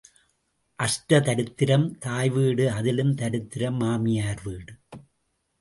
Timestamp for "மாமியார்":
3.81-4.41